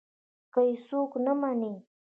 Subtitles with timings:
[0.53, 1.73] که يې څوک نه مني.